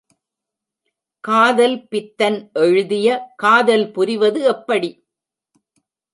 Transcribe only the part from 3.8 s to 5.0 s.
புரிவது எப்படி?